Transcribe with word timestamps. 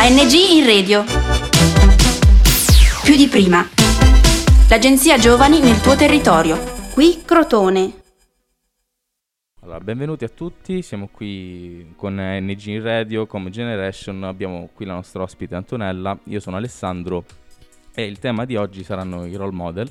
ANG 0.00 0.32
in 0.32 0.64
radio. 0.64 1.02
Più 3.02 3.16
di 3.16 3.26
prima. 3.26 3.68
L'agenzia 4.68 5.18
Giovani 5.18 5.58
nel 5.58 5.80
tuo 5.80 5.96
territorio. 5.96 6.56
Qui 6.94 7.22
Crotone. 7.24 8.02
Allora, 9.62 9.80
benvenuti 9.80 10.22
a 10.22 10.28
tutti, 10.28 10.82
siamo 10.82 11.08
qui 11.10 11.94
con 11.96 12.14
NG 12.14 12.66
in 12.66 12.82
Radio, 12.82 13.26
come 13.26 13.50
Generation, 13.50 14.22
abbiamo 14.22 14.70
qui 14.72 14.86
la 14.86 14.94
nostra 14.94 15.22
ospite 15.22 15.56
Antonella, 15.56 16.16
io 16.26 16.38
sono 16.38 16.56
Alessandro 16.56 17.24
e 17.92 18.04
il 18.04 18.20
tema 18.20 18.44
di 18.44 18.54
oggi 18.54 18.84
saranno 18.84 19.26
i 19.26 19.34
role 19.34 19.52
model. 19.52 19.90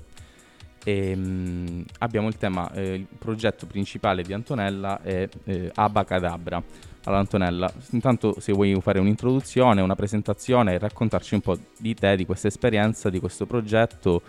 E, 0.87 1.13
mh, 1.13 1.83
abbiamo 1.99 2.29
il 2.29 2.37
tema, 2.37 2.71
eh, 2.71 2.93
il 2.93 3.07
progetto 3.17 3.65
principale 3.65 4.23
di 4.23 4.31
Antonella 4.31 5.01
è 5.01 5.27
eh, 5.43 5.69
Abacadabra. 5.75 6.63
Allora 7.03 7.19
Antonella, 7.19 7.69
intanto 7.89 8.39
se 8.39 8.53
vuoi 8.53 8.73
fare 8.79 8.97
un'introduzione, 8.97 9.81
una 9.81 9.95
presentazione 9.95 10.75
e 10.75 10.77
raccontarci 10.77 11.33
un 11.33 11.41
po' 11.41 11.57
di 11.77 11.93
te, 11.93 12.15
di 12.15 12.25
questa 12.25 12.47
esperienza, 12.47 13.09
di 13.09 13.19
questo 13.19 13.45
progetto 13.45 14.21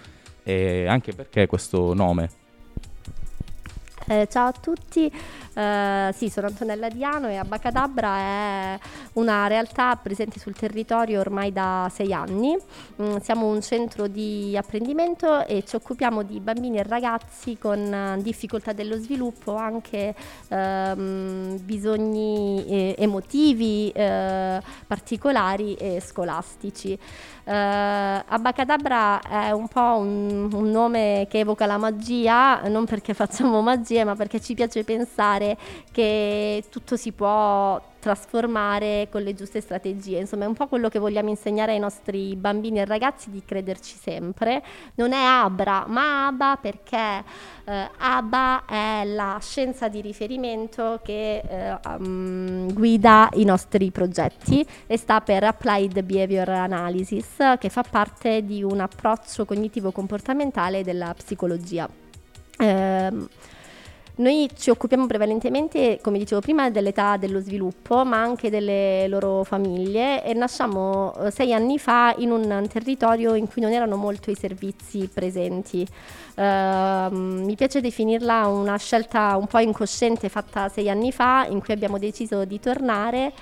e 0.42 0.86
anche 0.88 1.12
perché 1.12 1.46
questo 1.46 1.94
nome. 1.94 2.28
Eh, 4.10 4.26
ciao 4.30 4.46
a 4.46 4.52
tutti, 4.52 5.12
eh, 5.52 6.10
sì, 6.14 6.30
sono 6.30 6.46
Antonella 6.46 6.88
Diano 6.88 7.28
e 7.28 7.36
Abacadabra 7.36 8.16
è 8.16 8.78
una 9.14 9.48
realtà 9.48 9.96
presente 9.96 10.40
sul 10.40 10.54
territorio 10.54 11.20
ormai 11.20 11.52
da 11.52 11.90
sei 11.92 12.14
anni. 12.14 12.56
Mm, 13.02 13.16
siamo 13.16 13.48
un 13.48 13.60
centro 13.60 14.06
di 14.06 14.56
apprendimento 14.56 15.44
e 15.44 15.62
ci 15.66 15.76
occupiamo 15.76 16.22
di 16.22 16.40
bambini 16.40 16.78
e 16.78 16.84
ragazzi 16.84 17.58
con 17.58 17.78
eh, 17.78 18.22
difficoltà 18.22 18.72
dello 18.72 18.96
sviluppo, 18.96 19.56
anche 19.56 20.14
ehm, 20.48 21.58
bisogni 21.62 22.64
eh, 22.66 22.94
emotivi 22.96 23.90
eh, 23.90 24.62
particolari 24.86 25.74
e 25.74 26.00
scolastici. 26.00 26.98
Uh, 27.48 28.22
Abacadabra 28.26 29.22
è 29.22 29.52
un 29.52 29.68
po' 29.68 29.96
un, 29.96 30.50
un, 30.52 30.70
nome 30.70 31.26
che 31.30 31.38
evoca 31.38 31.64
la 31.64 31.78
magia, 31.78 32.60
non 32.68 32.84
perché 32.84 33.14
facciamo 33.14 33.62
magie, 33.98 34.04
ma 34.04 34.14
perché 34.14 34.40
ci 34.40 34.54
piace 34.54 34.84
pensare 34.84 35.56
che 35.90 36.64
tutto 36.70 36.96
si 36.96 37.12
può 37.12 37.80
trasformare 37.98 39.08
con 39.10 39.22
le 39.22 39.34
giuste 39.34 39.60
strategie. 39.60 40.18
Insomma, 40.18 40.44
è 40.44 40.46
un 40.46 40.54
po' 40.54 40.68
quello 40.68 40.88
che 40.88 40.98
vogliamo 40.98 41.30
insegnare 41.30 41.72
ai 41.72 41.80
nostri 41.80 42.36
bambini 42.36 42.78
e 42.78 42.84
ragazzi 42.84 43.30
di 43.30 43.42
crederci 43.44 43.96
sempre. 44.00 44.62
Non 44.94 45.12
è 45.12 45.22
Abra, 45.22 45.84
ma 45.88 46.28
Aba 46.28 46.56
perché 46.60 47.24
eh, 47.64 47.90
Aba 47.98 48.64
è 48.66 49.04
la 49.04 49.38
scienza 49.40 49.88
di 49.88 50.00
riferimento 50.00 51.00
che 51.02 51.38
eh, 51.38 51.78
um, 51.98 52.72
guida 52.72 53.28
i 53.34 53.44
nostri 53.44 53.90
progetti 53.90 54.64
e 54.86 54.96
sta 54.96 55.20
per 55.20 55.42
Applied 55.44 56.00
Behavior 56.02 56.48
Analysis, 56.48 57.36
che 57.58 57.68
fa 57.68 57.82
parte 57.82 58.44
di 58.44 58.62
un 58.62 58.78
approccio 58.78 59.44
cognitivo-comportamentale 59.44 60.84
della 60.84 61.12
psicologia. 61.14 61.88
Eh, 62.60 63.12
noi 64.18 64.48
ci 64.56 64.70
occupiamo 64.70 65.06
prevalentemente, 65.06 65.98
come 66.02 66.18
dicevo 66.18 66.40
prima, 66.40 66.70
dell'età 66.70 67.16
dello 67.16 67.40
sviluppo, 67.40 68.04
ma 68.04 68.20
anche 68.20 68.50
delle 68.50 69.06
loro 69.08 69.44
famiglie 69.44 70.24
e 70.24 70.34
nasciamo 70.34 71.14
eh, 71.14 71.30
sei 71.30 71.54
anni 71.54 71.78
fa 71.78 72.14
in 72.18 72.32
un 72.32 72.66
territorio 72.68 73.34
in 73.34 73.48
cui 73.48 73.62
non 73.62 73.72
erano 73.72 73.96
molto 73.96 74.30
i 74.30 74.34
servizi 74.34 75.08
presenti. 75.12 75.86
Uh, 76.34 77.12
mi 77.12 77.56
piace 77.56 77.80
definirla 77.80 78.46
una 78.46 78.76
scelta 78.76 79.36
un 79.36 79.46
po' 79.46 79.58
incosciente 79.58 80.28
fatta 80.28 80.68
sei 80.68 80.88
anni 80.88 81.12
fa, 81.12 81.46
in 81.48 81.60
cui 81.60 81.72
abbiamo 81.74 81.98
deciso 81.98 82.44
di 82.44 82.60
tornare 82.60 83.32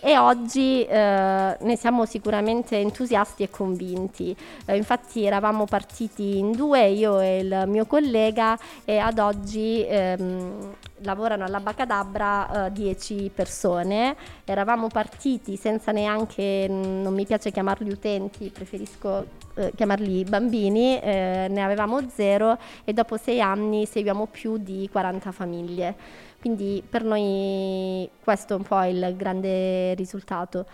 e 0.00 0.18
oggi 0.18 0.84
eh, 0.84 1.56
ne 1.58 1.76
siamo 1.76 2.04
sicuramente 2.04 2.78
entusiasti 2.78 3.42
e 3.42 3.50
convinti. 3.50 4.36
Eh, 4.64 4.76
infatti 4.76 5.24
eravamo 5.24 5.64
partiti 5.64 6.38
in 6.38 6.52
due, 6.52 6.88
io 6.88 7.20
e 7.20 7.38
il 7.38 7.64
mio 7.66 7.86
collega, 7.86 8.58
e 8.84 8.98
ad 8.98 9.18
oggi 9.18 9.84
ehm, 9.86 10.74
lavorano 11.00 11.44
all'Abacadabra 11.44 12.70
10 12.72 13.26
eh, 13.26 13.30
persone. 13.30 14.16
Eravamo 14.44 14.88
partiti 14.88 15.56
senza 15.56 15.92
neanche, 15.92 16.66
non 16.68 17.12
mi 17.12 17.24
piace 17.26 17.50
chiamarli 17.50 17.90
utenti, 17.90 18.50
preferisco 18.50 19.26
eh, 19.54 19.72
chiamarli 19.74 20.24
bambini, 20.24 21.00
eh, 21.00 21.46
ne 21.50 21.62
avevamo 21.62 22.08
zero 22.08 22.58
e 22.84 22.92
dopo 22.92 23.16
sei 23.16 23.40
anni 23.40 23.86
seguiamo 23.86 24.26
più 24.26 24.58
di 24.58 24.88
40 24.90 25.32
famiglie. 25.32 25.94
Quindi 26.40 26.82
per 26.88 27.02
noi 27.02 28.08
questo 28.22 28.54
è 28.54 28.56
un 28.56 28.62
po' 28.62 28.82
il 28.84 29.14
grande 29.16 29.94
risultato. 29.94 30.66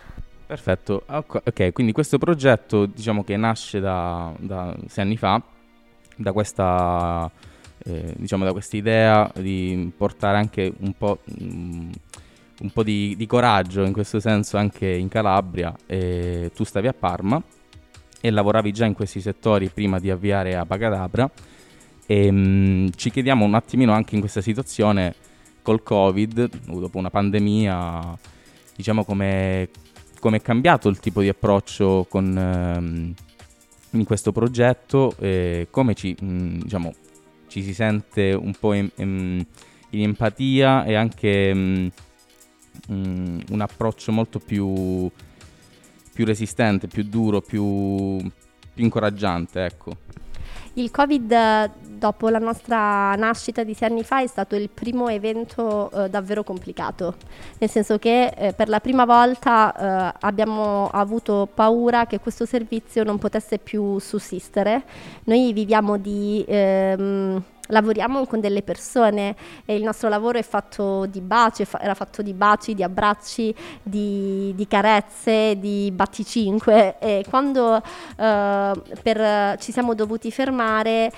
Perfetto, 0.45 1.03
ok, 1.07 1.71
quindi 1.71 1.93
questo 1.93 2.17
progetto 2.17 2.85
diciamo 2.85 3.23
che 3.23 3.35
nasce 3.37 3.79
da, 3.79 4.31
da 4.37 4.75
sei 4.87 5.05
anni 5.05 5.17
fa, 5.17 5.41
da 6.15 6.31
questa, 6.31 7.31
eh, 7.85 8.13
diciamo, 8.17 8.45
da 8.45 8.51
questa 8.51 8.77
idea 8.77 9.29
di 9.35 9.91
portare 9.95 10.37
anche 10.37 10.73
un 10.79 10.93
po', 10.97 11.19
mm, 11.41 11.91
un 12.61 12.69
po 12.71 12.83
di, 12.83 13.15
di, 13.17 13.25
coraggio 13.25 13.83
in 13.83 13.93
questo 13.93 14.19
senso 14.19 14.57
anche 14.57 14.87
in 14.87 15.09
Calabria. 15.09 15.73
Eh, 15.85 16.51
tu 16.55 16.63
stavi 16.63 16.87
a 16.87 16.93
Parma 16.93 17.41
e 18.21 18.29
lavoravi 18.31 18.71
già 18.71 18.85
in 18.85 18.93
questi 18.93 19.19
settori 19.19 19.69
prima 19.69 19.99
di 19.99 20.09
avviare 20.09 20.55
a 20.55 20.65
Pagadabra 20.65 21.29
e 22.05 22.31
mh, 22.31 22.37
mm, 22.37 22.87
ci 22.95 23.11
chiediamo 23.11 23.43
un 23.43 23.55
attimino 23.55 23.93
anche 23.93 24.15
in 24.15 24.21
questa 24.21 24.41
situazione 24.41 25.15
col 25.61 25.83
Covid, 25.83 26.49
dopo 26.67 26.97
una 26.97 27.09
pandemia, 27.09 28.17
diciamo 28.75 29.03
come 29.05 29.69
è 30.19 30.41
cambiato 30.41 30.87
il 30.87 30.99
tipo 30.99 31.21
di 31.21 31.29
approccio 31.29 32.05
con, 32.09 32.37
ehm, 32.37 33.13
in 33.91 34.03
questo 34.05 34.31
progetto 34.31 35.15
e 35.19 35.67
come 35.69 35.93
ci, 35.93 36.15
mh, 36.19 36.25
mm, 36.25 36.59
diciamo, 36.61 36.93
ci 37.53 37.61
si 37.61 37.75
sente 37.75 38.31
un 38.33 38.51
po' 38.59 38.73
in, 38.73 38.89
in, 38.95 39.45
in 39.91 40.01
empatia 40.01 40.85
e 40.85 40.95
anche 40.95 41.53
mh, 41.53 41.91
mm, 42.91 42.95
mh, 42.95 43.43
un 43.51 43.61
approccio 43.61 44.11
molto 44.11 44.39
più, 44.39 45.07
più 46.13 46.25
resistente, 46.25 46.87
più 46.87 47.03
duro, 47.03 47.41
più, 47.41 48.17
più 48.17 48.83
incoraggiante, 48.83 49.65
ecco. 49.65 49.97
Il 50.75 50.89
Covid 50.89 51.71
dopo 52.03 52.27
la 52.29 52.39
nostra 52.39 53.15
nascita 53.15 53.63
di 53.63 53.73
sei 53.73 53.89
anni 53.89 54.03
fa 54.03 54.21
è 54.21 54.27
stato 54.27 54.55
il 54.55 54.69
primo 54.69 55.07
evento 55.07 55.89
eh, 55.91 56.09
davvero 56.09 56.43
complicato, 56.43 57.15
nel 57.59 57.69
senso 57.69 57.97
che 57.97 58.33
eh, 58.35 58.53
per 58.53 58.67
la 58.67 58.79
prima 58.79 59.05
volta 59.05 60.11
eh, 60.11 60.17
abbiamo 60.21 60.89
avuto 60.89 61.47
paura 61.53 62.07
che 62.07 62.19
questo 62.19 62.45
servizio 62.45 63.03
non 63.03 63.19
potesse 63.19 63.59
più 63.59 63.99
sussistere. 63.99 64.83
Noi 65.25 65.53
viviamo 65.53 65.97
di... 65.97 66.43
Ehm, 66.47 67.43
lavoriamo 67.67 68.25
con 68.25 68.39
delle 68.39 68.61
persone 68.61 69.35
e 69.65 69.75
il 69.75 69.83
nostro 69.83 70.09
lavoro 70.09 70.37
è 70.37 70.43
fatto 70.43 71.05
di 71.05 71.21
baci, 71.21 71.65
era 71.79 71.93
fatto 71.93 72.21
di 72.21 72.33
baci, 72.33 72.73
di 72.73 72.83
abbracci, 72.83 73.53
di, 73.81 74.53
di 74.55 74.67
carezze, 74.67 75.57
di 75.59 75.91
batticinque 75.91 76.97
e 76.99 77.25
quando 77.29 77.77
eh, 77.77 78.71
per, 79.01 79.57
ci 79.59 79.71
siamo 79.71 79.93
dovuti 79.93 80.31
fermare 80.31 81.11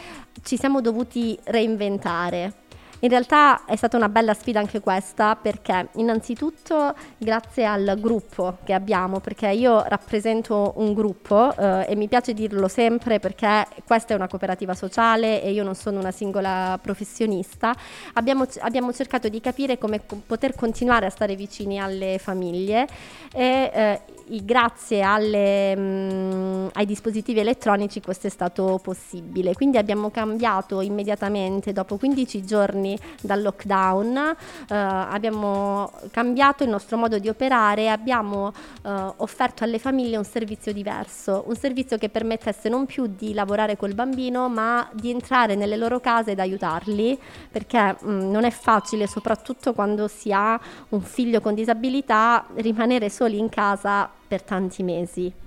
ci 0.43 0.57
siamo 0.57 0.81
dovuti 0.81 1.37
reinventare 1.45 2.64
in 2.99 3.09
realtà 3.09 3.65
è 3.65 3.75
stata 3.75 3.97
una 3.97 4.09
bella 4.09 4.33
sfida 4.33 4.59
anche 4.59 4.79
questa 4.79 5.35
perché 5.35 5.89
innanzitutto 5.95 6.93
grazie 7.17 7.65
al 7.65 7.97
gruppo 7.99 8.57
che 8.63 8.73
abbiamo, 8.73 9.19
perché 9.19 9.49
io 9.49 9.83
rappresento 9.87 10.73
un 10.77 10.93
gruppo 10.93 11.55
eh, 11.55 11.85
e 11.89 11.95
mi 11.95 12.07
piace 12.07 12.33
dirlo 12.33 12.67
sempre 12.67 13.19
perché 13.19 13.67
questa 13.85 14.13
è 14.13 14.15
una 14.15 14.27
cooperativa 14.27 14.73
sociale 14.73 15.41
e 15.41 15.51
io 15.51 15.63
non 15.63 15.75
sono 15.75 15.99
una 15.99 16.11
singola 16.11 16.79
professionista, 16.81 17.75
abbiamo, 18.13 18.45
abbiamo 18.59 18.93
cercato 18.93 19.27
di 19.27 19.41
capire 19.41 19.77
come 19.77 20.05
co- 20.05 20.21
poter 20.25 20.55
continuare 20.55 21.05
a 21.05 21.09
stare 21.09 21.35
vicini 21.35 21.79
alle 21.79 22.17
famiglie 22.17 22.87
e 23.33 23.71
eh, 23.73 24.01
grazie 24.43 25.01
alle, 25.01 25.75
mh, 25.75 25.81
mm, 25.81 26.67
ai 26.73 26.85
dispositivi 26.85 27.39
elettronici 27.39 28.01
questo 28.01 28.27
è 28.27 28.29
stato 28.29 28.79
possibile. 28.81 29.53
Quindi 29.53 29.77
abbiamo 29.77 30.09
cambiato 30.09 30.81
immediatamente 30.81 31.73
dopo 31.73 31.97
15 31.97 32.43
giorni 32.43 32.94
dal 33.21 33.41
lockdown, 33.41 34.17
eh, 34.17 34.75
abbiamo 34.75 35.91
cambiato 36.11 36.63
il 36.63 36.69
nostro 36.69 36.97
modo 36.97 37.17
di 37.19 37.29
operare, 37.29 37.89
abbiamo 37.89 38.51
eh, 38.83 39.13
offerto 39.17 39.63
alle 39.63 39.79
famiglie 39.79 40.17
un 40.17 40.23
servizio 40.23 40.73
diverso, 40.73 41.43
un 41.47 41.55
servizio 41.55 41.97
che 41.97 42.09
permettesse 42.09 42.69
non 42.69 42.85
più 42.85 43.07
di 43.07 43.33
lavorare 43.33 43.77
col 43.77 43.93
bambino, 43.93 44.49
ma 44.49 44.87
di 44.93 45.09
entrare 45.09 45.55
nelle 45.55 45.77
loro 45.77 45.99
case 45.99 46.31
ed 46.31 46.39
aiutarli, 46.39 47.17
perché 47.51 47.95
mh, 47.99 48.11
mm, 48.11 48.31
non 48.31 48.43
è 48.43 48.51
facile, 48.51 49.07
soprattutto 49.07 49.73
quando 49.73 50.07
si 50.07 50.31
ha 50.31 50.59
un 50.89 51.01
figlio 51.01 51.41
con 51.41 51.53
disabilità, 51.53 52.45
rimanere 52.55 53.09
soli 53.09 53.37
in 53.37 53.49
casa 53.49 54.09
per 54.27 54.41
tanti 54.41 54.83
mesi. 54.83 55.44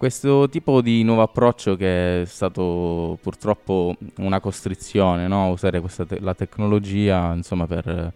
Questo 0.00 0.48
tipo 0.48 0.80
di 0.80 1.02
nuovo 1.02 1.20
approccio 1.20 1.76
che 1.76 2.22
è 2.22 2.24
stato 2.24 3.18
purtroppo 3.20 3.94
una 4.16 4.40
costrizione, 4.40 5.28
no? 5.28 5.50
usare 5.50 5.82
te- 5.82 6.20
la 6.20 6.32
tecnologia 6.32 7.34
insomma, 7.34 7.66
per 7.66 8.10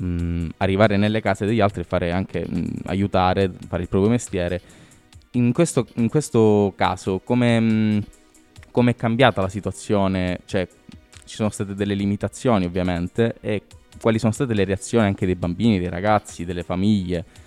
mh, 0.00 0.46
arrivare 0.56 0.96
nelle 0.96 1.20
case 1.20 1.44
degli 1.44 1.60
altri 1.60 1.82
e 1.82 1.84
fare 1.84 2.12
anche 2.12 2.46
mh, 2.48 2.84
aiutare, 2.86 3.52
fare 3.68 3.82
il 3.82 3.90
proprio 3.90 4.10
mestiere, 4.10 4.58
in, 5.32 5.52
questo, 5.52 5.86
in 5.96 6.08
questo 6.08 6.72
caso 6.76 7.20
come 7.22 7.60
mm, 7.60 7.98
è 8.86 8.96
cambiata 8.96 9.42
la 9.42 9.50
situazione? 9.50 10.40
Cioè, 10.46 10.66
ci 11.26 11.34
sono 11.36 11.50
state 11.50 11.74
delle 11.74 11.92
limitazioni 11.92 12.64
ovviamente 12.64 13.36
e 13.42 13.64
quali 14.00 14.18
sono 14.18 14.32
state 14.32 14.54
le 14.54 14.64
reazioni 14.64 15.04
anche 15.08 15.26
dei 15.26 15.36
bambini, 15.36 15.78
dei 15.78 15.90
ragazzi, 15.90 16.46
delle 16.46 16.62
famiglie? 16.62 17.41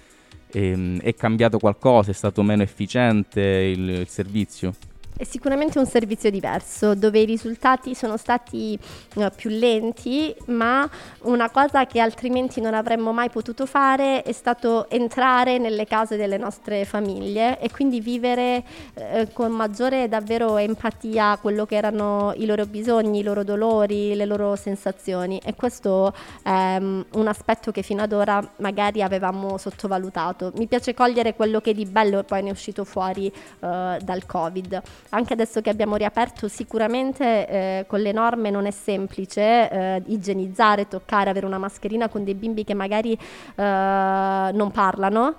Ehm, 0.56 1.02
è 1.02 1.13
cambiato 1.16 1.60
qualcosa? 1.60 2.12
È 2.12 2.13
stato 2.13 2.42
meno 2.42 2.63
efficiente 2.63 3.42
il, 3.42 3.90
il 3.90 4.07
servizio? 4.07 4.74
È 5.18 5.24
sicuramente 5.24 5.80
un 5.80 5.86
servizio 5.86 6.30
diverso 6.30 6.94
dove 6.94 7.20
i 7.20 7.26
risultati 7.26 7.96
sono 7.96 8.18
stati 8.18 8.78
uh, 9.14 9.28
più 9.34 9.50
lenti, 9.50 10.36
ma 10.48 10.90
una 11.22 11.50
cosa 11.50 11.86
che 11.86 12.02
altrimenti 12.02 12.60
non 12.60 12.74
avremmo 12.74 13.14
mai 13.14 13.30
potuto 13.30 13.66
fare 13.66 14.24
è 14.24 14.34
stato 14.34 14.90
entrare 14.90 15.58
nelle 15.58 15.86
case 15.86 16.18
delle 16.18 16.36
nostre 16.36 16.84
famiglie 16.84 17.58
e 17.62 17.72
quindi 17.72 18.02
vivere 18.02 18.62
uh, 18.94 19.32
con 19.32 19.54
maggiore 19.54 20.10
davvero 20.10 20.58
empatia 20.58 21.38
quello 21.40 21.66
che 21.66 21.76
erano 21.78 22.34
i 22.36 22.46
loro 22.46 22.66
bisogni, 22.66 23.20
i 23.20 23.24
loro 23.24 23.46
dolori, 23.46 24.16
le 24.16 24.26
loro 24.26 24.58
sensazioni 24.58 25.40
e 25.46 25.56
questo 25.56 26.14
è 26.44 26.76
um, 26.78 27.06
un 27.14 27.28
aspetto 27.30 27.72
che 27.72 27.84
fino 27.84 28.02
ad 28.02 28.12
ora 28.12 28.46
magari 28.58 29.02
avevamo 29.02 29.58
sottovalutato. 29.58 30.52
Mi 30.58 30.68
piace 30.68 30.94
cogliere 30.94 31.36
quello 31.36 31.62
che 31.62 31.74
di 31.74 31.86
bello 31.86 32.22
poi 32.24 32.44
ne 32.44 32.50
è 32.50 32.52
uscito 32.52 32.84
fuori 32.84 33.28
uh, 33.28 33.98
dal 34.02 34.26
Covid 34.26 34.82
anche 35.10 35.34
adesso 35.34 35.62
che 35.62 35.69
abbiamo 35.69 35.96
riaperto, 35.96 36.48
sicuramente 36.48 37.48
eh, 37.48 37.86
con 37.88 38.00
le 38.02 38.12
norme 38.12 38.50
non 38.50 38.66
è 38.66 38.72
semplice 38.72 39.69
eh, 39.69 40.04
igienizzare, 40.07 40.88
toccare, 40.88 41.30
avere 41.30 41.46
una 41.46 41.57
mascherina 41.57 42.10
con 42.10 42.24
dei 42.24 42.36
bimbi 42.36 42.63
che 42.63 42.74
magari 42.74 43.13
eh, 43.13 43.22
non 43.56 44.72
parlano 44.72 45.36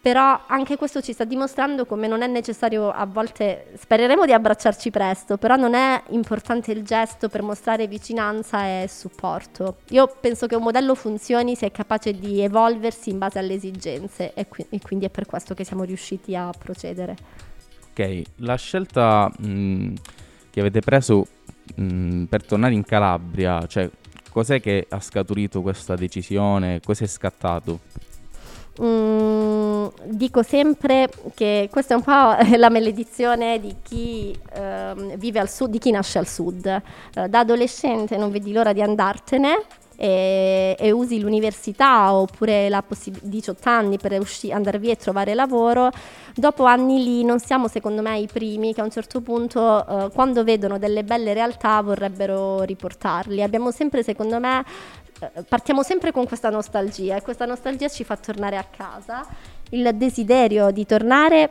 però 0.00 0.40
anche 0.46 0.76
questo 0.76 1.00
ci 1.00 1.12
sta 1.12 1.24
dimostrando 1.24 1.84
come 1.84 2.06
non 2.06 2.22
è 2.22 2.26
necessario 2.26 2.90
a 2.90 3.04
volte, 3.04 3.72
spereremo 3.76 4.24
di 4.24 4.32
abbracciarci 4.32 4.90
presto, 4.90 5.36
però 5.36 5.56
non 5.56 5.74
è 5.74 6.02
importante 6.10 6.70
il 6.72 6.82
gesto 6.84 7.28
per 7.28 7.42
mostrare 7.42 7.86
vicinanza 7.88 8.64
e 8.64 8.88
supporto. 8.88 9.78
Io 9.88 10.10
penso 10.20 10.46
che 10.46 10.54
un 10.54 10.62
modello 10.62 10.94
funzioni 10.94 11.56
se 11.56 11.66
è 11.66 11.72
capace 11.72 12.12
di 12.12 12.40
evolversi 12.40 13.10
in 13.10 13.18
base 13.18 13.38
alle 13.38 13.54
esigenze 13.54 14.32
e, 14.34 14.46
qui- 14.48 14.66
e 14.70 14.80
quindi 14.80 15.06
è 15.06 15.10
per 15.10 15.26
questo 15.26 15.54
che 15.54 15.64
siamo 15.64 15.82
riusciti 15.82 16.36
a 16.36 16.50
procedere. 16.56 17.47
Ok, 17.98 18.22
la 18.36 18.54
scelta 18.54 19.28
mh, 19.40 19.94
che 20.50 20.60
avete 20.60 20.78
preso 20.78 21.26
mh, 21.74 22.24
per 22.26 22.44
tornare 22.44 22.72
in 22.72 22.84
Calabria, 22.84 23.66
cioè 23.66 23.90
cos'è 24.30 24.60
che 24.60 24.86
ha 24.88 25.00
scaturito 25.00 25.62
questa 25.62 25.96
decisione? 25.96 26.78
Cos'è 26.80 27.08
scattato? 27.08 27.80
Mm, 28.80 29.86
dico 30.10 30.44
sempre 30.44 31.08
che 31.34 31.68
questa 31.72 31.94
è 31.94 31.96
un 31.96 32.04
po' 32.04 32.36
la 32.56 32.70
maledizione 32.70 33.58
di 33.58 33.74
chi 33.82 34.32
eh, 34.54 35.16
vive 35.16 35.40
al 35.40 35.50
sud, 35.50 35.70
di 35.70 35.78
chi 35.78 35.90
nasce 35.90 36.18
al 36.18 36.28
sud. 36.28 36.66
Eh, 36.66 37.28
da 37.28 37.40
adolescente 37.40 38.16
non 38.16 38.30
vedi 38.30 38.52
l'ora 38.52 38.72
di 38.72 38.80
andartene 38.80 39.56
e, 40.00 40.76
e 40.78 40.90
usi 40.92 41.18
l'università 41.18 42.14
oppure 42.14 42.68
la 42.68 42.82
possib- 42.82 43.18
18 43.20 43.68
anni 43.68 43.98
per 43.98 44.18
usci- 44.20 44.52
andare 44.52 44.78
via 44.78 44.92
e 44.92 44.96
trovare 44.96 45.34
lavoro, 45.34 45.90
dopo 46.36 46.64
anni 46.64 47.02
lì 47.02 47.24
non 47.24 47.40
siamo 47.40 47.66
secondo 47.66 48.00
me 48.00 48.16
i 48.20 48.28
primi 48.32 48.72
che 48.72 48.80
a 48.80 48.84
un 48.84 48.90
certo 48.92 49.20
punto 49.20 49.84
eh, 49.86 50.10
quando 50.12 50.44
vedono 50.44 50.78
delle 50.78 51.02
belle 51.02 51.32
realtà 51.32 51.82
vorrebbero 51.82 52.62
riportarli. 52.62 53.42
Abbiamo 53.42 53.72
sempre 53.72 54.04
secondo 54.04 54.38
me 54.38 54.64
eh, 55.18 55.42
partiamo 55.42 55.82
sempre 55.82 56.12
con 56.12 56.26
questa 56.26 56.48
nostalgia 56.48 57.16
e 57.16 57.22
questa 57.22 57.44
nostalgia 57.44 57.88
ci 57.88 58.04
fa 58.04 58.16
tornare 58.16 58.56
a 58.56 58.64
casa, 58.64 59.26
il 59.70 59.90
desiderio 59.94 60.70
di 60.70 60.86
tornare 60.86 61.50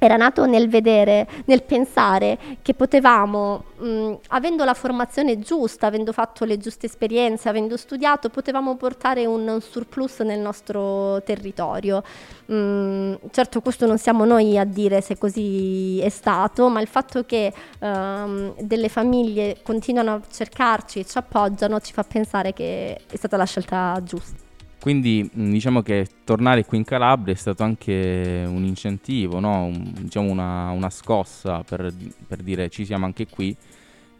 era 0.00 0.16
nato 0.16 0.46
nel 0.46 0.68
vedere, 0.70 1.28
nel 1.44 1.62
pensare 1.62 2.38
che 2.62 2.72
potevamo, 2.72 3.64
mh, 3.76 4.12
avendo 4.28 4.64
la 4.64 4.72
formazione 4.72 5.38
giusta, 5.38 5.86
avendo 5.86 6.12
fatto 6.12 6.46
le 6.46 6.56
giuste 6.56 6.86
esperienze, 6.86 7.50
avendo 7.50 7.76
studiato, 7.76 8.30
potevamo 8.30 8.76
portare 8.76 9.26
un, 9.26 9.58
surplus 9.60 10.20
nel 10.20 10.40
nostro 10.40 11.22
territorio. 11.22 12.02
Mh, 12.46 13.28
certo 13.30 13.60
questo 13.60 13.86
non 13.86 13.98
siamo 13.98 14.24
noi 14.24 14.56
a 14.56 14.64
dire 14.64 15.02
se 15.02 15.18
così 15.18 16.00
è 16.00 16.08
stato, 16.08 16.70
ma 16.70 16.80
il 16.80 16.88
fatto 16.88 17.24
che 17.24 17.52
um, 17.80 18.54
delle 18.58 18.88
famiglie 18.88 19.58
continuano 19.62 20.14
a 20.14 20.20
cercarci 20.30 21.00
e 21.00 21.04
ci 21.04 21.18
appoggiano 21.18 21.78
ci 21.80 21.92
fa 21.92 22.04
pensare 22.04 22.54
che 22.54 22.94
è 23.06 23.16
stata 23.16 23.36
la 23.36 23.44
scelta 23.44 24.00
giusta. 24.02 24.49
Quindi 24.80 25.28
diciamo 25.34 25.82
che 25.82 26.06
tornare 26.24 26.64
qui 26.64 26.78
in 26.78 26.84
Calabria 26.84 27.34
è 27.34 27.36
stato 27.36 27.62
anche 27.62 28.44
un 28.48 28.64
incentivo, 28.64 29.38
no? 29.38 29.64
un, 29.64 29.92
diciamo 30.00 30.30
una, 30.30 30.70
una 30.70 30.88
scossa 30.88 31.62
per, 31.62 31.92
per, 32.26 32.38
dire 32.38 32.70
ci 32.70 32.86
siamo 32.86 33.04
anche 33.04 33.26
qui, 33.26 33.54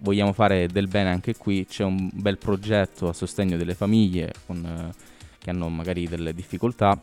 vogliamo 0.00 0.34
fare 0.34 0.66
del 0.66 0.86
bene 0.86 1.08
anche 1.08 1.34
qui, 1.34 1.64
c'è 1.64 1.82
un 1.82 2.10
bel 2.12 2.36
progetto 2.36 3.08
a 3.08 3.14
sostegno 3.14 3.56
delle 3.56 3.74
famiglie 3.74 4.34
con, 4.44 4.62
eh, 4.62 4.92
che 5.38 5.48
hanno 5.48 5.70
magari 5.70 6.06
delle 6.06 6.34
difficoltà 6.34 7.00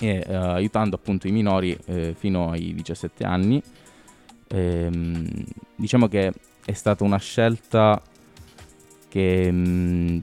e 0.00 0.24
eh, 0.26 0.34
aiutando 0.34 0.96
appunto 0.96 1.28
i 1.28 1.30
minori 1.30 1.78
eh, 1.84 2.16
fino 2.18 2.50
ai 2.50 2.74
17 2.74 3.22
anni. 3.22 3.62
Ehm, 4.48 5.44
diciamo 5.76 6.08
che 6.08 6.32
è 6.64 6.72
stata 6.72 7.04
una 7.04 7.18
scelta 7.18 8.02
che, 9.08 9.52
mh, 9.52 10.22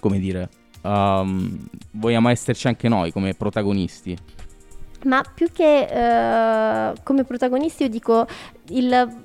come 0.00 0.18
dire, 0.18 0.48
um, 0.86 1.66
vogliamo 1.92 2.28
esserci 2.28 2.66
anche 2.66 2.88
noi 2.88 3.12
come 3.12 3.34
protagonisti. 3.34 4.16
Ma 5.04 5.22
più 5.22 5.50
che 5.52 5.86
uh, 5.88 7.00
come 7.02 7.24
protagonisti 7.24 7.84
io 7.84 7.88
dico 7.88 8.26
il 8.68 9.16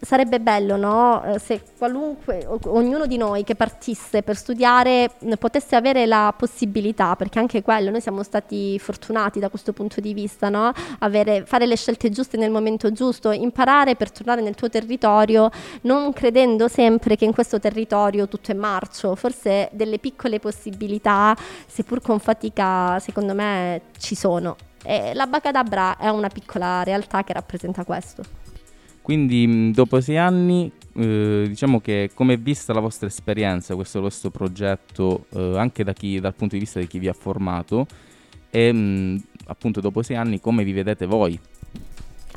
sarebbe 0.00 0.40
bello 0.40 0.76
no? 0.76 1.22
Eh, 1.24 1.38
se 1.38 1.62
qualunque, 1.76 2.46
ognuno 2.66 3.06
di 3.06 3.16
noi 3.16 3.44
che 3.44 3.54
partisse 3.54 4.22
per 4.22 4.36
studiare 4.36 5.10
potesse 5.38 5.76
avere 5.76 6.06
la 6.06 6.34
possibilità, 6.36 7.16
perché 7.16 7.38
anche 7.38 7.62
quello, 7.62 7.90
noi 7.90 8.00
siamo 8.00 8.22
stati 8.22 8.78
fortunati 8.78 9.38
da 9.38 9.48
questo 9.48 9.72
punto 9.72 10.00
di 10.00 10.12
vista, 10.14 10.48
no? 10.48 10.72
avere, 11.00 11.44
fare 11.46 11.66
le 11.66 11.76
scelte 11.76 12.10
giuste 12.10 12.36
nel 12.36 12.50
momento 12.50 12.92
giusto, 12.92 13.30
imparare 13.30 13.96
per 13.96 14.10
tornare 14.10 14.42
nel 14.42 14.54
tuo 14.54 14.68
territorio, 14.68 15.50
non 15.82 16.12
credendo 16.12 16.68
sempre 16.68 17.16
che 17.16 17.24
in 17.24 17.32
questo 17.32 17.58
territorio 17.58 18.28
tutto 18.28 18.52
è 18.52 18.54
marcio, 18.54 19.14
forse 19.14 19.68
delle 19.72 19.98
piccole 19.98 20.38
possibilità, 20.38 21.36
seppur 21.66 22.00
con 22.00 22.18
fatica, 22.18 22.98
secondo 23.00 23.34
me 23.34 23.82
ci 23.98 24.14
sono. 24.14 24.56
E 24.84 25.14
la 25.14 25.26
Bacadabra 25.26 25.96
è 25.96 26.08
una 26.08 26.28
piccola 26.28 26.84
realtà 26.84 27.24
che 27.24 27.32
rappresenta 27.32 27.84
questo. 27.84 28.45
Quindi 29.06 29.70
dopo 29.70 30.00
sei 30.00 30.16
anni, 30.16 30.68
eh, 30.96 31.44
diciamo 31.46 31.80
che 31.80 32.10
come 32.12 32.34
è 32.34 32.38
vista 32.38 32.72
la 32.72 32.80
vostra 32.80 33.06
esperienza, 33.06 33.76
questo 33.76 34.00
vostro 34.00 34.30
progetto, 34.30 35.26
eh, 35.32 35.56
anche 35.56 35.84
da 35.84 35.92
chi, 35.92 36.18
dal 36.18 36.34
punto 36.34 36.56
di 36.56 36.60
vista 36.62 36.80
di 36.80 36.88
chi 36.88 36.98
vi 36.98 37.06
ha 37.06 37.12
formato, 37.12 37.86
e 38.50 38.72
mh, 38.72 39.22
appunto 39.46 39.80
dopo 39.80 40.02
sei 40.02 40.16
anni 40.16 40.40
come 40.40 40.64
vi 40.64 40.72
vedete 40.72 41.06
voi? 41.06 41.38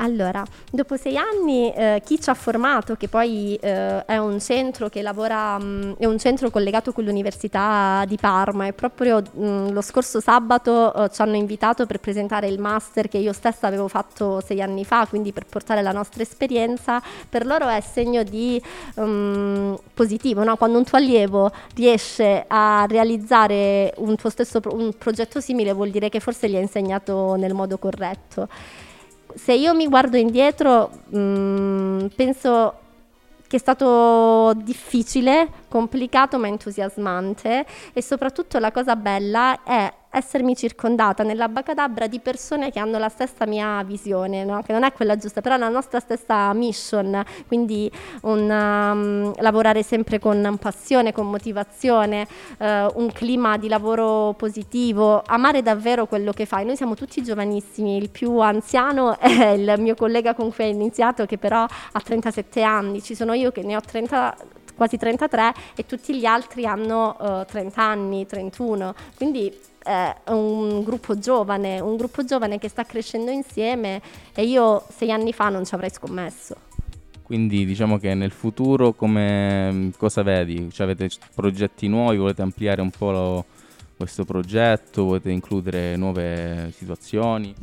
Allora, 0.01 0.45
dopo 0.71 0.95
sei 0.95 1.17
anni 1.17 1.73
eh, 1.73 2.01
chi 2.05 2.21
ci 2.21 2.29
ha 2.29 2.33
formato, 2.33 2.95
che 2.95 3.09
poi 3.09 3.55
eh, 3.55 4.05
è 4.05 4.17
un 4.17 4.39
centro 4.39 4.87
che 4.87 5.01
lavora, 5.01 5.57
mh, 5.59 5.63
mm, 5.63 5.91
è 5.97 6.05
un 6.05 6.17
centro 6.17 6.49
collegato 6.49 6.93
con 6.93 7.03
l'Università 7.03 8.05
di 8.07 8.15
Parma 8.15 8.65
e 8.65 8.71
proprio 8.71 9.21
mh, 9.21 9.45
mm, 9.45 9.69
lo 9.71 9.81
scorso 9.81 10.21
sabato 10.21 10.93
eh, 10.93 11.09
ci 11.09 11.21
hanno 11.21 11.35
invitato 11.35 11.85
per 11.85 11.99
presentare 11.99 12.47
il 12.47 12.59
master 12.59 13.09
che 13.09 13.17
io 13.17 13.33
stessa 13.33 13.67
avevo 13.67 13.89
fatto 13.89 14.39
sei 14.39 14.61
anni 14.61 14.85
fa, 14.85 15.05
quindi 15.05 15.33
per 15.33 15.45
portare 15.45 15.81
la 15.81 15.91
nostra 15.91 16.21
esperienza, 16.23 17.01
per 17.27 17.45
loro 17.45 17.67
è 17.67 17.81
segno 17.81 18.23
di 18.23 18.61
um, 18.95 19.77
positivo, 19.93 20.45
no? 20.45 20.55
quando 20.55 20.77
un 20.77 20.85
tuo 20.85 20.97
allievo 20.97 21.51
riesce 21.75 22.45
a 22.47 22.85
realizzare 22.87 23.93
un 23.97 24.15
tuo 24.15 24.29
stesso 24.29 24.61
pro- 24.61 24.73
un 24.73 24.93
progetto 24.97 25.41
simile 25.41 25.73
vuol 25.73 25.89
dire 25.89 26.07
che 26.07 26.21
forse 26.21 26.49
gli 26.49 26.55
ha 26.55 26.59
insegnato 26.59 27.35
nel 27.35 27.53
modo 27.53 27.77
corretto 27.77 28.47
se 29.35 29.53
io 29.53 29.73
mi 29.73 29.87
guardo 29.87 30.17
indietro, 30.17 30.89
mh, 31.09 31.19
mm, 31.19 32.05
penso 32.15 32.73
che 33.49 33.55
è 33.55 33.59
stato 33.59 34.53
difficile, 34.57 35.49
complicato 35.69 36.37
ma 36.37 36.47
entusiasmante. 36.47 37.65
E 37.93 38.01
soprattutto 38.03 38.59
la 38.59 38.71
cosa 38.71 38.95
bella 38.95 39.63
è 39.63 39.91
essermi 40.11 40.55
circondata 40.55 41.23
nella 41.23 41.47
Bacadabra 41.47 42.07
di 42.07 42.19
persone 42.19 42.71
che 42.71 42.79
hanno 42.79 42.97
la 42.97 43.09
stessa 43.09 43.45
mia 43.45 43.83
visione, 43.83 44.43
no? 44.43 44.61
che 44.63 44.73
non 44.73 44.83
è 44.83 44.91
quella 44.91 45.15
giusta, 45.17 45.41
però 45.41 45.57
la 45.57 45.69
nostra 45.69 45.99
stessa 45.99 46.51
mission, 46.53 47.23
quindi 47.47 47.91
un, 48.21 48.49
um, 48.49 49.33
lavorare 49.41 49.83
sempre 49.83 50.19
con 50.19 50.57
passione, 50.59 51.11
con 51.11 51.29
motivazione, 51.29 52.27
uh, 52.57 52.65
un 52.95 53.11
clima 53.13 53.57
di 53.57 53.67
lavoro 53.67 54.33
positivo, 54.37 55.21
amare 55.25 55.61
davvero 55.61 56.07
quello 56.07 56.31
che 56.31 56.45
fai. 56.45 56.65
Noi 56.65 56.75
siamo 56.75 56.95
tutti 56.95 57.23
giovanissimi, 57.23 57.97
il 57.97 58.09
più 58.09 58.39
anziano 58.39 59.17
è 59.19 59.49
il 59.49 59.75
mio 59.77 59.95
collega 59.95 60.33
con 60.33 60.51
cui 60.53 60.65
hai 60.65 60.71
iniziato 60.71 61.25
che 61.25 61.37
però 61.37 61.63
ha 61.63 62.01
37 62.01 62.63
anni, 62.63 63.01
ci 63.01 63.15
sono 63.15 63.33
io 63.33 63.51
che 63.51 63.61
ne 63.63 63.75
ho 63.75 63.81
30 63.81 64.35
quasi 64.79 64.95
33 64.95 65.53
e 65.75 65.85
tutti 65.85 66.17
gli 66.17 66.23
altri 66.23 66.65
hanno 66.65 67.17
uh, 67.19 67.45
30 67.45 67.83
anni, 67.83 68.25
31, 68.25 68.95
quindi 69.17 69.53
è 69.83 70.15
un 70.27 70.83
gruppo 70.83 71.19
giovane, 71.19 71.81
un 71.81 71.97
gruppo 71.97 72.23
giovane 72.23 72.59
che 72.59 72.69
sta 72.69 72.85
crescendo 72.85 73.29
insieme 73.29 74.01
e 74.33 74.43
io 74.43 74.85
sei 74.89 75.11
anni 75.11 75.33
fa 75.33 75.49
non 75.49 75.65
ci 75.65 75.75
avrei 75.75 75.89
scommesso. 75.89 76.55
Quindi 77.23 77.65
diciamo 77.65 77.97
che 77.97 78.13
nel 78.13 78.31
futuro 78.31 78.93
come 78.93 79.91
cosa 79.97 80.23
vedi? 80.23 80.69
Cioè, 80.71 80.85
avete 80.85 81.09
progetti 81.35 81.87
nuovi, 81.87 82.17
volete 82.17 82.41
ampliare 82.41 82.81
un 82.81 82.89
po' 82.89 83.11
lo, 83.11 83.45
questo 83.97 84.23
progetto, 84.23 85.03
volete 85.03 85.29
includere 85.29 85.97
nuove 85.97 86.71
situazioni? 86.73 87.53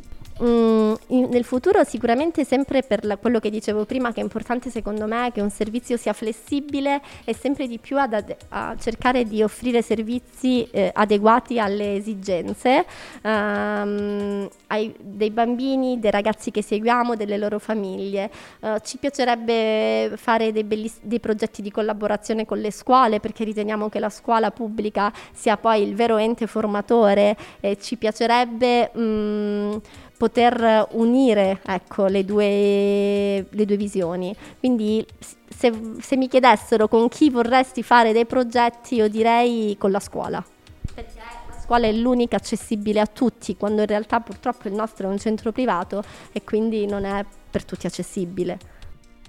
Mm, 0.43 0.93
in, 1.07 1.29
nel 1.31 1.43
futuro 1.43 1.83
sicuramente 1.83 2.45
sempre 2.45 2.83
per 2.83 3.03
la, 3.05 3.17
quello 3.17 3.39
che 3.39 3.49
dicevo 3.49 3.85
prima 3.85 4.11
che 4.11 4.19
è 4.19 4.23
importante 4.23 4.69
secondo 4.69 5.07
me 5.07 5.31
che 5.33 5.41
un 5.41 5.49
servizio 5.49 5.97
sia 5.97 6.13
flessibile 6.13 7.01
e 7.23 7.33
sempre 7.33 7.65
di 7.65 7.79
più 7.79 7.97
ad, 7.97 8.35
a 8.49 8.75
cercare 8.79 9.23
di 9.23 9.41
offrire 9.41 9.81
servizi 9.81 10.67
eh, 10.69 10.91
adeguati 10.93 11.59
alle 11.59 11.95
esigenze 11.95 12.85
um, 13.23 14.47
ai, 14.67 14.93
dei 14.99 15.31
bambini, 15.31 15.99
dei 15.99 16.11
ragazzi 16.11 16.51
che 16.51 16.61
seguiamo, 16.61 17.15
delle 17.15 17.37
loro 17.37 17.57
famiglie. 17.57 18.29
Uh, 18.59 18.77
ci 18.83 18.97
piacerebbe 18.97 20.17
fare 20.17 20.51
dei, 20.51 20.63
belliss- 20.63 20.99
dei 21.01 21.19
progetti 21.19 21.61
di 21.63 21.71
collaborazione 21.71 22.45
con 22.45 22.59
le 22.59 22.71
scuole 22.71 23.19
perché 23.19 23.43
riteniamo 23.43 23.89
che 23.89 23.99
la 23.99 24.09
scuola 24.09 24.51
pubblica 24.51 25.11
sia 25.31 25.57
poi 25.57 25.81
il 25.81 25.95
vero 25.95 26.17
ente 26.17 26.45
formatore 26.45 27.35
e 27.59 27.77
ci 27.79 27.97
piacerebbe... 27.97 28.91
Um, 28.93 29.81
poter 30.17 30.87
unire 30.91 31.61
ecco, 31.65 32.07
le, 32.07 32.25
due, 32.25 33.45
le 33.49 33.65
due 33.65 33.77
visioni. 33.77 34.35
Quindi 34.59 35.05
se, 35.47 35.71
se 35.99 36.17
mi 36.17 36.27
chiedessero 36.27 36.87
con 36.87 37.07
chi 37.07 37.29
vorresti 37.29 37.83
fare 37.83 38.13
dei 38.13 38.25
progetti, 38.25 38.95
io 38.95 39.07
direi 39.07 39.75
con 39.77 39.91
la 39.91 39.99
scuola 39.99 40.43
perché 40.97 41.19
la 41.49 41.59
scuola 41.61 41.85
è 41.85 41.91
l'unica 41.91 42.37
accessibile 42.37 42.99
a 42.99 43.05
tutti, 43.05 43.55
quando 43.55 43.81
in 43.81 43.87
realtà 43.87 44.19
purtroppo 44.19 44.67
il 44.67 44.73
nostro 44.73 45.07
è 45.07 45.11
un 45.11 45.19
centro 45.19 45.51
privato 45.51 46.03
e 46.31 46.43
quindi 46.43 46.87
non 46.87 47.05
è 47.05 47.23
per 47.49 47.65
tutti 47.65 47.85
accessibile. 47.85 48.57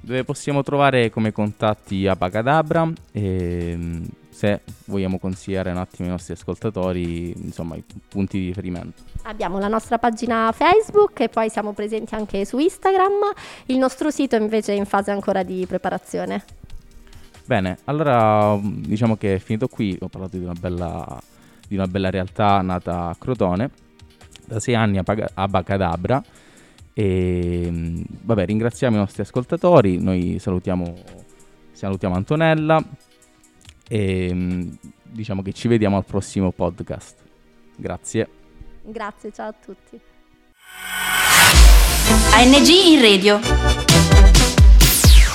Dove 0.00 0.24
possiamo 0.24 0.62
trovare 0.62 1.10
come 1.10 1.32
contatti 1.32 2.06
a 2.06 2.16
Pacadabra 2.16 2.90
e 3.12 3.70
ehm, 3.72 4.08
se 4.38 4.60
vogliamo 4.84 5.18
consigliare 5.18 5.72
un 5.72 5.78
attimo 5.78 6.06
ai 6.06 6.14
nostri 6.14 6.34
ascoltatori 6.34 7.34
insomma, 7.36 7.74
i 7.74 7.82
punti 8.08 8.38
di 8.38 8.46
riferimento. 8.46 9.02
Abbiamo 9.22 9.58
la 9.58 9.66
nostra 9.66 9.98
pagina 9.98 10.52
Facebook 10.52 11.18
e 11.20 11.28
poi 11.28 11.50
siamo 11.50 11.72
presenti 11.72 12.14
anche 12.14 12.44
su 12.44 12.58
Instagram. 12.58 13.32
Il 13.66 13.78
nostro 13.78 14.10
sito 14.10 14.36
invece 14.36 14.74
è 14.74 14.76
in 14.76 14.86
fase 14.86 15.10
ancora 15.10 15.42
di 15.42 15.66
preparazione. 15.66 16.44
Bene, 17.44 17.78
allora 17.84 18.56
diciamo 18.62 19.16
che 19.16 19.34
è 19.34 19.38
finito 19.38 19.66
qui, 19.66 19.96
ho 20.00 20.08
parlato 20.08 20.36
di 20.36 20.44
una 20.44 20.52
bella, 20.52 21.20
di 21.66 21.74
una 21.74 21.86
bella 21.86 22.10
realtà 22.10 22.60
nata 22.60 23.08
a 23.08 23.16
Crotone, 23.18 23.70
da 24.44 24.60
sei 24.60 24.76
anni 24.76 24.98
a, 24.98 25.02
Pag- 25.02 25.30
a 25.34 25.48
Bacadabra. 25.48 26.22
E 26.98 27.70
vabbè, 28.22 28.44
ringraziamo 28.44 28.96
i 28.96 28.98
nostri 28.98 29.22
ascoltatori, 29.22 30.02
noi 30.02 30.40
salutiamo, 30.40 30.96
salutiamo 31.70 32.16
Antonella, 32.16 32.82
e 33.88 34.30
mm, 34.34 34.70
diciamo 35.04 35.42
che 35.42 35.52
ci 35.52 35.68
vediamo 35.68 35.96
al 35.96 36.04
prossimo 36.04 36.50
podcast. 36.50 37.14
Grazie. 37.76 38.28
Grazie, 38.82 39.30
ciao 39.32 39.50
a 39.50 39.54
tutti. 39.64 40.00
ANG 42.32 42.66
in 42.66 43.00
radio. 43.00 43.38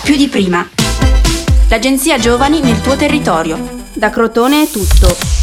Più 0.03 0.17
di 0.17 0.27
prima. 0.27 0.67
L'agenzia 1.69 2.19
Giovani 2.19 2.59
nel 2.59 2.81
tuo 2.81 2.97
territorio. 2.97 3.57
Da 3.93 4.09
Crotone 4.09 4.63
è 4.63 4.67
tutto. 4.67 5.42